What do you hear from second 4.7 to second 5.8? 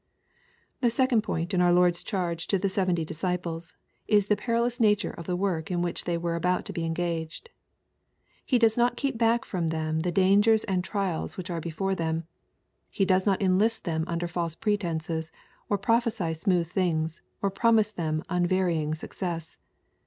nature of the work